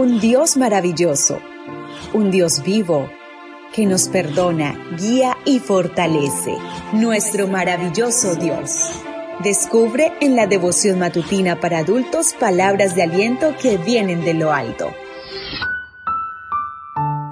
[0.00, 1.40] un Dios maravilloso,
[2.14, 3.10] un Dios vivo
[3.74, 6.56] que nos perdona, guía y fortalece.
[6.94, 8.92] Nuestro maravilloso Dios.
[9.44, 14.86] Descubre en la devoción matutina para adultos palabras de aliento que vienen de lo alto.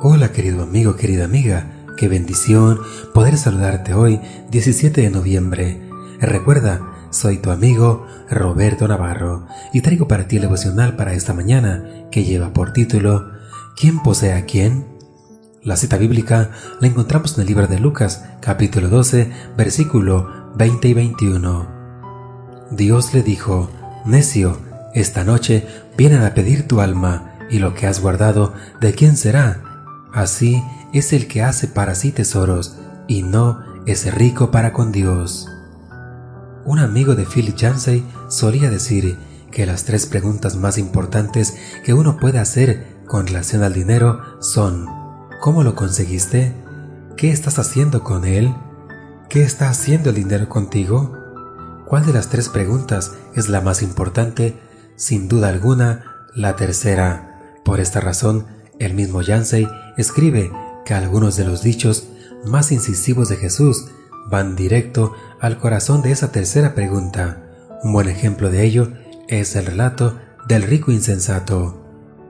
[0.03, 2.81] Hola querido amigo, querida amiga, qué bendición
[3.15, 5.89] poder saludarte hoy 17 de noviembre.
[6.21, 12.07] Recuerda, soy tu amigo Roberto Navarro y traigo para ti el devocional para esta mañana
[12.11, 13.31] que lleva por título
[13.77, 14.87] ¿Quién posee a quién?
[15.63, 16.51] La cita bíblica
[16.81, 21.69] la encontramos en el libro de Lucas capítulo 12 versículo 20 y 21.
[22.71, 23.71] Dios le dijo,
[24.05, 24.59] Necio,
[24.95, 25.67] esta noche
[25.97, 29.63] vienen a pedir tu alma y lo que has guardado, ¿de quién será?
[30.13, 35.49] Así es el que hace para sí tesoros y no es rico para con Dios.
[36.69, 39.17] Un amigo de Philip Yancey solía decir
[39.51, 44.85] que las tres preguntas más importantes que uno puede hacer con relación al dinero son
[45.41, 46.53] ¿Cómo lo conseguiste?
[47.17, 48.55] ¿Qué estás haciendo con él?
[49.31, 51.17] ¿Qué está haciendo el dinero contigo?
[51.87, 54.61] ¿Cuál de las tres preguntas es la más importante?
[54.95, 57.55] Sin duda alguna, la tercera.
[57.65, 58.45] Por esta razón,
[58.79, 59.67] el mismo Yancey
[59.97, 60.53] escribe
[60.85, 62.09] que algunos de los dichos
[62.45, 63.87] más incisivos de Jesús
[64.31, 67.43] van directo al corazón de esa tercera pregunta.
[67.83, 68.93] Un buen ejemplo de ello
[69.29, 71.85] es el relato del rico insensato.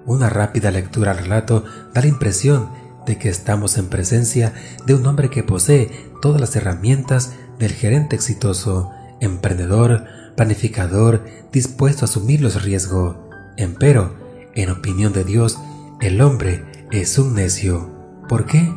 [0.04, 2.70] Una rápida lectura al relato da la impresión
[3.06, 4.52] de que estamos en presencia
[4.86, 10.04] de un hombre que posee todas las herramientas del gerente exitoso, emprendedor,
[10.36, 13.16] planificador, dispuesto a asumir los riesgos.
[13.56, 14.14] Empero,
[14.54, 15.58] en opinión de Dios,
[16.00, 17.90] el hombre es un necio.
[18.28, 18.72] ¿Por qué?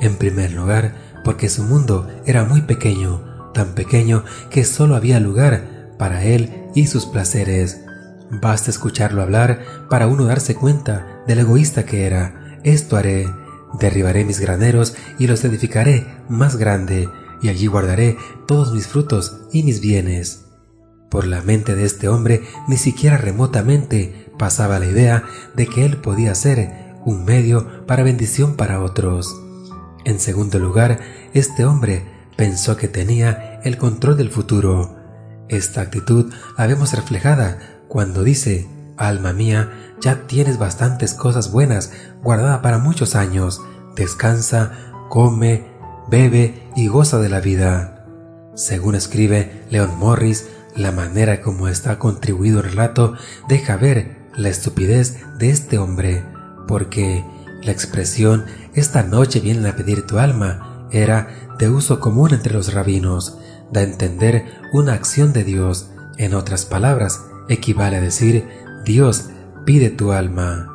[0.00, 0.94] En primer lugar,
[1.26, 6.86] porque su mundo era muy pequeño, tan pequeño que solo había lugar para él y
[6.86, 7.80] sus placeres.
[8.30, 9.60] Basta escucharlo hablar
[9.90, 12.60] para uno darse cuenta del egoísta que era.
[12.62, 13.28] Esto haré.
[13.80, 17.08] Derribaré mis graneros y los edificaré más grande,
[17.42, 18.16] y allí guardaré
[18.46, 20.44] todos mis frutos y mis bienes.
[21.10, 25.24] Por la mente de este hombre ni siquiera remotamente pasaba la idea
[25.56, 29.42] de que él podía ser un medio para bendición para otros.
[30.06, 31.00] En segundo lugar,
[31.34, 32.04] este hombre
[32.36, 34.94] pensó que tenía el control del futuro.
[35.48, 37.58] Esta actitud la vemos reflejada
[37.88, 41.90] cuando dice, Alma mía, ya tienes bastantes cosas buenas
[42.22, 43.60] guardadas para muchos años.
[43.96, 44.70] Descansa,
[45.08, 45.66] come,
[46.08, 48.06] bebe y goza de la vida.
[48.54, 50.46] Según escribe Leon Morris,
[50.76, 53.14] la manera como está contribuido el relato
[53.48, 56.24] deja ver la estupidez de este hombre,
[56.68, 57.24] porque
[57.62, 58.44] la expresión
[58.74, 61.28] esta noche vienen a pedir tu alma era
[61.58, 63.38] de uso común entre los rabinos,
[63.72, 65.90] da a entender una acción de Dios.
[66.18, 68.48] En otras palabras, equivale a decir
[68.84, 69.26] Dios
[69.64, 70.72] pide tu alma.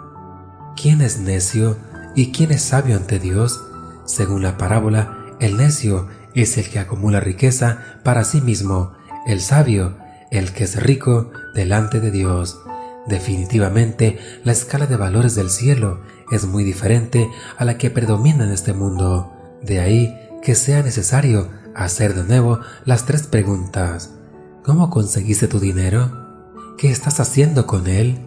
[0.75, 1.77] ¿Quién es necio
[2.15, 3.63] y quién es sabio ante Dios?
[4.05, 8.93] Según la parábola, el necio es el que acumula riqueza para sí mismo,
[9.25, 9.97] el sabio,
[10.29, 12.59] el que es rico delante de Dios.
[13.07, 18.51] Definitivamente, la escala de valores del cielo es muy diferente a la que predomina en
[18.51, 19.31] este mundo.
[19.61, 24.11] De ahí que sea necesario hacer de nuevo las tres preguntas.
[24.63, 26.11] ¿Cómo conseguiste tu dinero?
[26.77, 28.19] ¿Qué estás haciendo con él?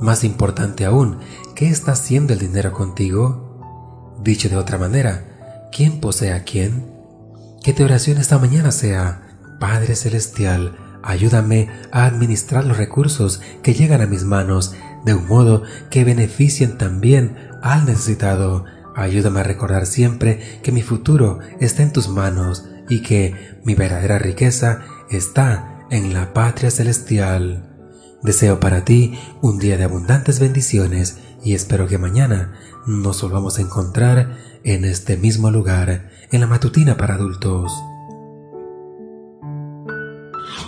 [0.00, 1.18] Más importante aún,
[1.54, 4.14] ¿qué está haciendo el dinero contigo?
[4.22, 6.92] Dicho de otra manera, ¿quién posee a quién?
[7.62, 14.00] Que tu oración esta mañana sea, Padre Celestial, ayúdame a administrar los recursos que llegan
[14.00, 18.64] a mis manos de un modo que beneficien también al necesitado.
[18.96, 23.34] Ayúdame a recordar siempre que mi futuro está en tus manos y que
[23.64, 27.70] mi verdadera riqueza está en la patria celestial.
[28.22, 32.54] Deseo para ti un día de abundantes bendiciones y espero que mañana
[32.86, 37.72] nos volvamos a encontrar en este mismo lugar, en la matutina para adultos.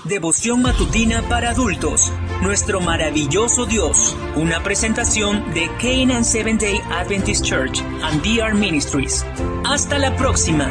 [0.09, 2.13] Devoción matutina para adultos.
[2.41, 4.17] Nuestro maravilloso Dios.
[4.37, 9.27] Una presentación de Canaan Seventh Day Adventist Church and DR Ministries.
[9.65, 10.71] Hasta la próxima.